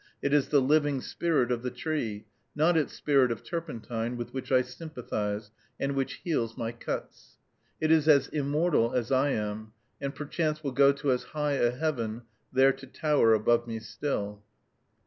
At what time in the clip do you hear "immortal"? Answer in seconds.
8.29-8.93